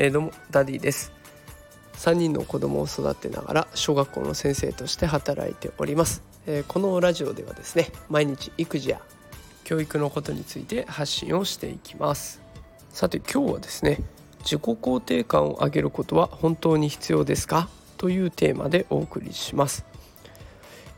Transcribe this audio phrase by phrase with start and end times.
[0.00, 1.12] えー、どうもダディです。
[1.94, 9.00] 3人の子供を育てながら小学校の先生として働いております、えー、このラジオではですね毎日育児や
[9.64, 12.40] 教育のことについて発信をしていきます。
[12.90, 14.00] さて今日はですね
[14.42, 17.68] 自己肯定感を上げることは本当に必要ですか？
[17.96, 19.84] というテーマでお送りします、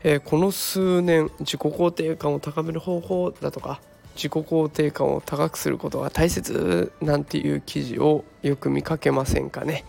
[0.03, 3.81] えー、この数年自己肯定感を高める方法だとか
[4.15, 9.85] 自己肯定感を高くすることが大切なんていう記事をよく見かけませんかね。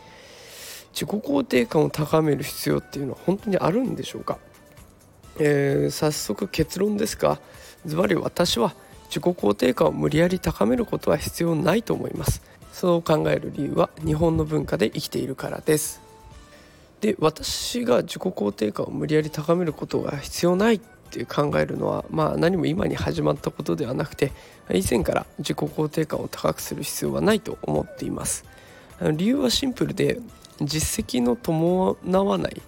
[0.93, 4.39] 自己肯定感を高める必要っていうのは本当にあるんでしょうか、
[5.39, 7.41] えー、早速結論ですが
[7.87, 8.75] ズバリ私は
[9.07, 12.43] 自己肯定感を無理やり高めることは必要ないと思います。
[12.73, 16.01] そう考える理由は日本の文化で生きているからです。
[17.03, 20.81] で私が自己肯定感を無理やり高めることが必要ないっ
[21.13, 24.33] ていう考えるのは、まあ、何も今に始まったことではなくて
[24.73, 28.45] 以前から自己肯定感を高くする必要はないと思っています。
[29.17, 30.21] 理由はシンプルで
[30.61, 32.63] 実績の伴わない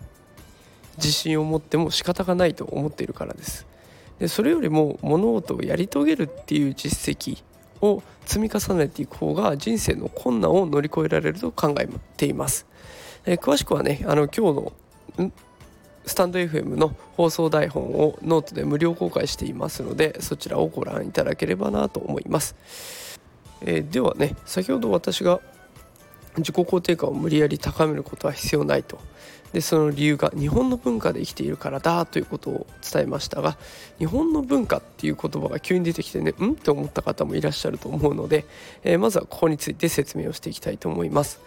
[0.97, 3.67] 自信を持っても仕方がないと思っているからです。
[4.19, 7.42] でそれよりも物事をやり遂げるっていう実績
[7.81, 12.67] を積み重ねていく方が人生の困難を乗り越えられると考えています、
[13.27, 14.73] え詳しくはねあの今日
[15.19, 15.33] の
[16.07, 22.55] スタンド FM の放送台本をノートで無料公開していますのでそちらをご覧いただければなと思います、
[23.63, 25.41] えー、ではね先ほど私が
[26.37, 28.99] 自己肯定感を無理やり高めることは必要ないと。
[29.53, 33.57] でその理由が日本の文化で生きているからだということを伝えましたが
[33.99, 36.53] 日本の文化っていう言葉が急に出てきてねうん？
[36.55, 38.47] って思った方もいらっしゃると思うので、
[38.83, 41.39] えー、まずはここについて説明をしていきたいと思います、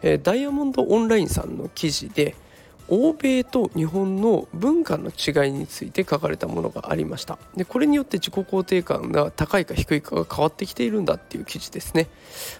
[0.00, 2.34] えー、ダイヤモンドオンラインさんの記事で
[2.94, 7.38] 欧米と日本の文化の違いについて書かれたものがありました。
[7.56, 12.08] でこれによって自己肯定感が高いか低いかが変わってきているんだっていう記事ですね、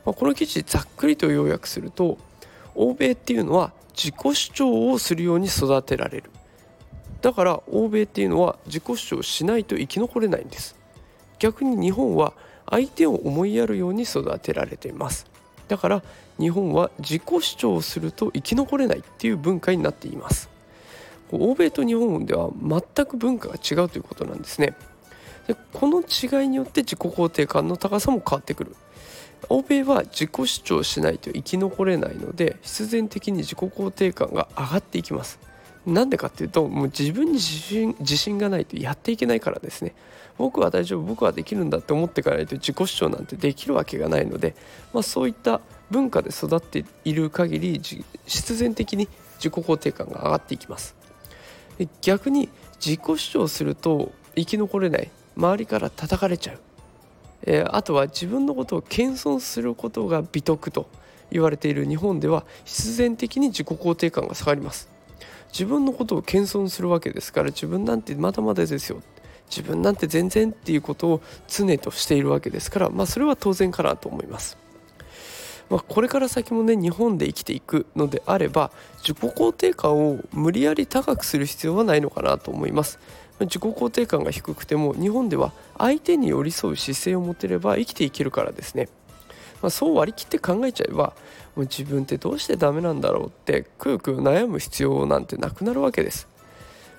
[0.06, 2.16] まあ、この記事ざっくりと要約すると
[2.74, 6.30] 欧米っていうのは自己主張をするように育てられる。
[7.20, 10.76] だから欧米っていうのは自己主張しないと生き残れないんです。
[11.40, 12.32] 逆に日本は
[12.70, 15.31] 相手を思いやるように育てられています。
[15.72, 16.02] だから
[16.38, 20.50] 日本は自己主張をすると生き残れないっていう文化になっています。
[21.30, 24.74] 欧米と日本では全く文化が違うということなんですね。
[25.46, 28.76] でこの違いによって自己肯定感の高さも変わってくる。
[29.48, 35.38] 欧米は自己主張しないと生き残れないので必然的に自己肯定感が上がっていきます。
[35.86, 39.94] なんでかっていうともう自分に自信自信がないとやっていけないからですね。
[40.38, 44.54] 僕は大丈夫僕はできるんだって思っていかないと自己主張なんてできるわけがないので、
[44.92, 45.60] まあ、そういった
[45.90, 47.80] 文化で育っている限り
[48.26, 50.94] 必然的に自己肯定感が上がっていきます。
[52.00, 52.48] 逆に
[52.84, 55.10] 自己主張すると生き残れない。
[55.36, 56.58] 周りから叩かれちゃう、
[57.42, 60.88] えー、あとは自分のことを謙遜することが美徳と
[61.30, 64.91] 言われている日本では必然的に自己肯定感が下がります。
[65.52, 69.02] 自分のことを謙遜するわけですから自分なんてまだまだですよ。
[69.48, 74.56] 自分なんて全然っていうことを常としているわけですから、まあ、それは当然かなと思います。
[75.68, 82.98] まあ、これから先もね日本で生きていくのであれば自己肯定感を無理やり高くする必要はないのかなと思います。
[83.40, 88.88] 自己肯定感が低くても日本では相手に寄り添う姿勢を持てれば生きていけるからですね。
[89.62, 91.14] まあ、そう割り切って考えちゃえば
[91.54, 96.28] もう自分ってどうしてダメなんだろうってくよくよ悩む必要なんてなくなるわけです。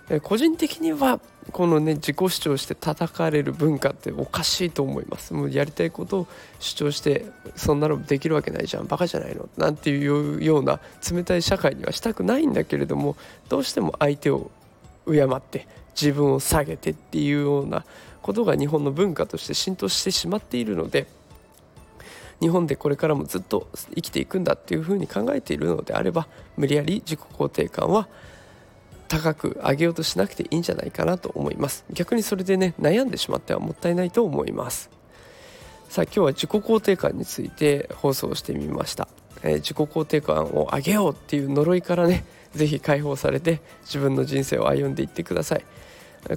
[0.10, 1.22] え個人的には
[1.52, 5.34] このね自己主張して叩かれる文化っておかしいと思います。
[5.34, 6.28] もうやりたいことを
[6.60, 7.26] 主張して
[7.56, 8.88] そんなのできるわけないじゃん。
[8.88, 9.48] バカじゃないの。
[9.58, 10.80] なんていうような
[11.10, 13.16] 冷たい社会にはしたくないんだけれども
[13.50, 14.52] どうしても相手を
[15.06, 15.68] 敬って
[16.00, 17.86] 自分を下げてっていうような
[18.22, 21.08] ことが日本の文化として浸透してしまっているので
[22.42, 26.28] 日本でこれからもずっと生きていくんだっていうふうに考えているのであれば
[26.58, 28.08] 無理やり自己肯定感は
[29.08, 31.86] 高く上げようとしなくていいんじゃないかなと思います。
[31.92, 34.90] 逆にそれでね悩んでしまってはもったいないと思います。
[35.90, 39.08] さあ今日は自己肯定感について放送してみました、
[39.44, 42.26] えー、自己肯定感を上げようっていう呪いからね
[42.56, 45.66] 是非解放されて自分の人生を歩んでいってください。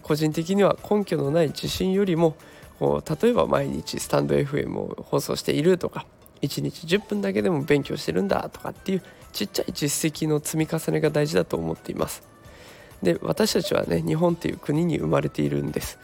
[0.03, 2.37] 個人的には根拠のない自信よりも
[2.79, 6.07] こう例えば毎日スタンド FM を放送しているとか
[6.43, 9.03] 1日10分だけでも勉強してるんだとかっていう
[9.33, 12.23] ちっちゃい実績の積み重ねが大事だと思っています。
[13.03, 15.99] で私たちはね日本っていう国に生まれているんです。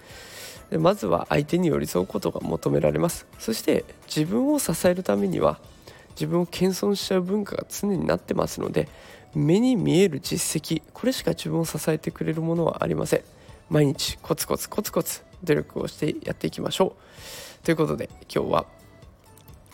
[0.70, 3.26] でまずは相手に寄り添うことが求められます。
[3.38, 5.58] そして自分を支えるためには
[6.10, 8.88] 自分を謙遜しちゃう文化が常になってますので
[9.34, 13.22] 目に見える実績これしか自分を支えてくれるものはありません。
[13.70, 16.96] 毎日コツコツコツコツ努力をしてやっていきましょ
[17.62, 17.64] う。
[17.64, 18.66] ということで今日は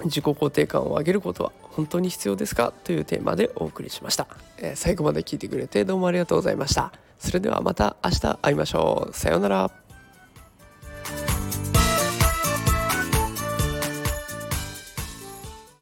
[0.05, 2.73] 自己肯定感を上げることは本当に必要ですか？
[2.85, 4.29] というテーマでお送りしました、
[4.59, 6.93] えー、最後まで聞いてくれてどうもありがとうございました。
[7.19, 9.15] それではまた明日会いましょう。
[9.15, 9.88] さようなら。